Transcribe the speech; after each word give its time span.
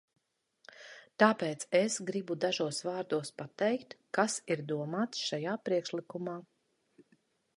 Tāpēc 1.23 1.65
es 1.79 1.97
gribu 2.07 2.37
dažos 2.45 2.79
vārdos 2.87 3.31
pateikt, 3.43 3.95
kas 4.19 4.37
ir 4.55 4.65
domāts 4.73 5.23
šajā 5.29 5.55
priekšlikumā. 5.69 6.37